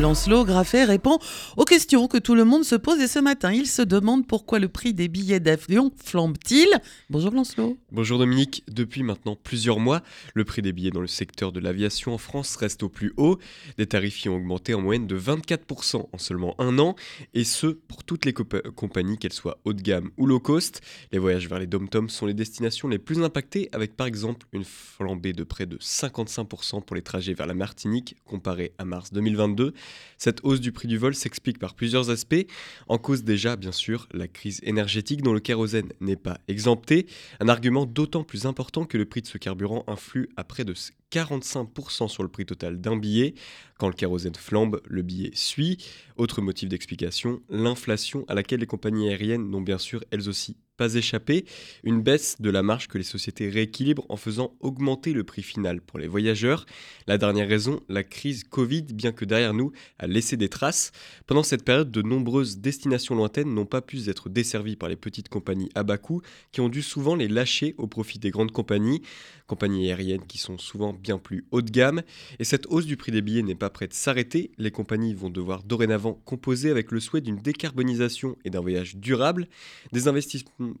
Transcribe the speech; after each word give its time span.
Lancelot 0.00 0.46
Graffet 0.46 0.84
répond 0.84 1.18
aux 1.58 1.66
questions 1.66 2.08
que 2.08 2.16
tout 2.16 2.34
le 2.34 2.46
monde 2.46 2.64
se 2.64 2.74
pose 2.74 2.98
et 3.00 3.06
ce 3.06 3.18
matin, 3.18 3.52
il 3.52 3.66
se 3.66 3.82
demande 3.82 4.26
pourquoi 4.26 4.58
le 4.58 4.68
prix 4.68 4.94
des 4.94 5.06
billets 5.06 5.38
d'avion 5.38 5.92
flambe-t-il 6.02 6.66
Bonjour 7.10 7.30
Lancelot. 7.30 7.76
Bonjour 7.90 8.18
Dominique. 8.18 8.64
Depuis 8.70 9.02
maintenant 9.02 9.36
plusieurs 9.36 9.80
mois, 9.80 10.00
le 10.32 10.44
prix 10.44 10.62
des 10.62 10.72
billets 10.72 10.92
dans 10.92 11.02
le 11.02 11.06
secteur 11.06 11.52
de 11.52 11.60
l'aviation 11.60 12.14
en 12.14 12.18
France 12.18 12.56
reste 12.56 12.82
au 12.82 12.88
plus 12.88 13.12
haut. 13.18 13.38
Des 13.76 13.84
tarifs 13.84 14.24
y 14.24 14.30
ont 14.30 14.36
augmenté 14.36 14.72
en 14.72 14.80
moyenne 14.80 15.06
de 15.06 15.18
24% 15.18 16.06
en 16.10 16.18
seulement 16.18 16.54
un 16.58 16.78
an 16.78 16.96
et 17.34 17.44
ce 17.44 17.66
pour 17.66 18.02
toutes 18.02 18.24
les 18.24 18.32
compagnies, 18.32 19.18
qu'elles 19.18 19.34
soient 19.34 19.58
haut 19.66 19.74
de 19.74 19.82
gamme 19.82 20.10
ou 20.16 20.24
low 20.24 20.40
cost. 20.40 20.80
Les 21.12 21.18
voyages 21.18 21.50
vers 21.50 21.58
les 21.58 21.66
dom-toms 21.66 22.08
sont 22.08 22.24
les 22.24 22.34
destinations 22.34 22.88
les 22.88 22.98
plus 22.98 23.22
impactées 23.22 23.68
avec 23.72 23.94
par 23.94 24.06
exemple 24.06 24.46
une 24.54 24.64
flambée 24.64 25.34
de 25.34 25.44
près 25.44 25.66
de 25.66 25.76
55% 25.76 26.82
pour 26.82 26.96
les 26.96 27.02
trajets 27.02 27.34
vers 27.34 27.46
la 27.46 27.54
Martinique 27.54 28.16
comparé 28.24 28.72
à 28.78 28.86
mars 28.86 29.12
2022 29.12 29.74
cette 30.18 30.40
hausse 30.44 30.60
du 30.60 30.70
prix 30.70 30.86
du 30.86 30.98
vol 30.98 31.14
s'explique 31.14 31.58
par 31.58 31.74
plusieurs 31.74 32.10
aspects. 32.10 32.46
En 32.86 32.98
cause 32.98 33.24
déjà, 33.24 33.56
bien 33.56 33.72
sûr, 33.72 34.08
la 34.12 34.28
crise 34.28 34.60
énergétique 34.62 35.22
dont 35.22 35.32
le 35.32 35.40
kérosène 35.40 35.92
n'est 36.00 36.16
pas 36.16 36.38
exempté, 36.46 37.06
un 37.40 37.48
argument 37.48 37.86
d'autant 37.86 38.22
plus 38.22 38.46
important 38.46 38.84
que 38.84 38.98
le 38.98 39.04
prix 39.04 39.22
de 39.22 39.26
ce 39.26 39.38
carburant 39.38 39.84
influe 39.88 40.28
à 40.36 40.44
près 40.44 40.64
de 40.64 40.74
45% 41.12 42.08
sur 42.08 42.22
le 42.22 42.28
prix 42.28 42.46
total 42.46 42.80
d'un 42.80 42.96
billet. 42.96 43.34
Quand 43.78 43.88
le 43.88 43.94
kérosène 43.94 44.34
flambe, 44.34 44.80
le 44.86 45.02
billet 45.02 45.30
suit. 45.34 45.78
Autre 46.16 46.40
motif 46.40 46.68
d'explication, 46.68 47.40
l'inflation 47.50 48.24
à 48.28 48.34
laquelle 48.34 48.60
les 48.60 48.66
compagnies 48.66 49.08
aériennes 49.08 49.50
n'ont 49.50 49.60
bien 49.60 49.78
sûr 49.78 50.04
elles 50.10 50.28
aussi 50.28 50.56
pas 50.82 50.96
échappé, 50.96 51.44
une 51.84 52.02
baisse 52.02 52.40
de 52.40 52.50
la 52.50 52.64
marge 52.64 52.88
que 52.88 52.98
les 52.98 53.04
sociétés 53.04 53.48
rééquilibrent 53.48 54.04
en 54.08 54.16
faisant 54.16 54.56
augmenter 54.58 55.12
le 55.12 55.22
prix 55.22 55.44
final 55.44 55.80
pour 55.80 56.00
les 56.00 56.08
voyageurs. 56.08 56.66
La 57.06 57.18
dernière 57.18 57.46
raison, 57.46 57.78
la 57.88 58.02
crise 58.02 58.42
Covid, 58.42 58.82
bien 58.82 59.12
que 59.12 59.24
derrière 59.24 59.54
nous, 59.54 59.70
a 60.00 60.08
laissé 60.08 60.36
des 60.36 60.48
traces. 60.48 60.90
Pendant 61.28 61.44
cette 61.44 61.64
période, 61.64 61.92
de 61.92 62.02
nombreuses 62.02 62.58
destinations 62.58 63.14
lointaines 63.14 63.54
n'ont 63.54 63.64
pas 63.64 63.80
pu 63.80 64.08
être 64.08 64.28
desservies 64.28 64.74
par 64.74 64.88
les 64.88 64.96
petites 64.96 65.28
compagnies 65.28 65.70
à 65.76 65.84
bas 65.84 65.98
coût 65.98 66.20
qui 66.50 66.60
ont 66.60 66.68
dû 66.68 66.82
souvent 66.82 67.14
les 67.14 67.28
lâcher 67.28 67.76
au 67.78 67.86
profit 67.86 68.18
des 68.18 68.30
grandes 68.30 68.50
compagnies, 68.50 69.02
compagnies 69.46 69.88
aériennes 69.88 70.26
qui 70.26 70.38
sont 70.38 70.58
souvent 70.58 70.92
bien 70.92 71.18
plus 71.18 71.44
haut 71.52 71.62
de 71.62 71.70
gamme. 71.70 72.02
Et 72.40 72.44
cette 72.44 72.66
hausse 72.66 72.86
du 72.86 72.96
prix 72.96 73.12
des 73.12 73.22
billets 73.22 73.42
n'est 73.42 73.54
pas 73.54 73.70
prête 73.70 73.90
de 73.90 73.94
s'arrêter. 73.94 74.50
Les 74.58 74.72
compagnies 74.72 75.14
vont 75.14 75.30
devoir 75.30 75.62
dorénavant 75.62 76.14
composer 76.24 76.72
avec 76.72 76.90
le 76.90 76.98
souhait 76.98 77.20
d'une 77.20 77.36
décarbonisation 77.36 78.36
et 78.44 78.50
d'un 78.50 78.60
voyage 78.60 78.96
durable, 78.96 79.46
des 79.92 80.08
investissements 80.08 80.71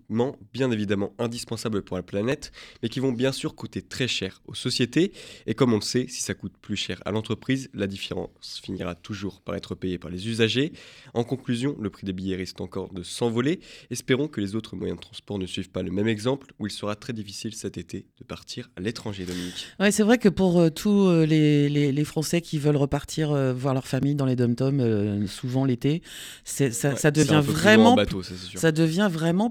bien 0.52 0.70
évidemment 0.70 1.12
indispensables 1.18 1.82
pour 1.82 1.96
la 1.96 2.02
planète, 2.02 2.52
mais 2.82 2.88
qui 2.88 3.00
vont 3.00 3.12
bien 3.12 3.32
sûr 3.32 3.54
coûter 3.54 3.82
très 3.82 4.08
cher 4.08 4.42
aux 4.46 4.54
sociétés. 4.54 5.12
Et 5.46 5.54
comme 5.54 5.72
on 5.72 5.76
le 5.76 5.82
sait, 5.82 6.06
si 6.08 6.22
ça 6.22 6.34
coûte 6.34 6.54
plus 6.60 6.76
cher 6.76 7.00
à 7.04 7.10
l'entreprise, 7.10 7.68
la 7.74 7.86
différence 7.86 8.60
finira 8.62 8.94
toujours 8.94 9.40
par 9.40 9.54
être 9.54 9.74
payée 9.74 9.98
par 9.98 10.10
les 10.10 10.28
usagers. 10.28 10.72
En 11.14 11.24
conclusion, 11.24 11.76
le 11.80 11.90
prix 11.90 12.06
des 12.06 12.12
billets 12.12 12.36
risque 12.36 12.60
encore 12.60 12.92
de 12.92 13.02
s'envoler. 13.02 13.60
Espérons 13.90 14.28
que 14.28 14.40
les 14.40 14.54
autres 14.54 14.76
moyens 14.76 14.98
de 14.98 15.02
transport 15.02 15.38
ne 15.38 15.46
suivent 15.46 15.70
pas 15.70 15.82
le 15.82 15.90
même 15.90 16.08
exemple, 16.08 16.52
où 16.58 16.66
il 16.66 16.72
sera 16.72 16.96
très 16.96 17.12
difficile 17.12 17.54
cet 17.54 17.78
été 17.78 18.06
de 18.18 18.24
partir 18.24 18.70
à 18.76 18.80
l'étranger, 18.80 19.24
Dominique. 19.24 19.66
Ouais, 19.80 19.90
c'est 19.90 20.02
vrai 20.02 20.18
que 20.18 20.28
pour 20.28 20.60
euh, 20.60 20.70
tous 20.70 21.06
euh, 21.06 21.26
les, 21.26 21.68
les, 21.68 22.04
Français 22.04 22.40
qui 22.40 22.58
veulent 22.58 22.76
repartir 22.76 23.30
euh, 23.30 23.52
voir 23.52 23.74
leur 23.74 23.86
famille 23.86 24.14
dans 24.14 24.26
les 24.26 24.36
dom-toms, 24.36 25.26
souvent 25.26 25.64
l'été, 25.64 26.02
ça, 26.44 26.70
ça, 26.70 27.10
devient 27.10 27.42
vraiment, 27.44 27.94
bateau, 27.94 28.22
ça 28.22 28.72
devient 28.72 29.08
vraiment 29.10 29.50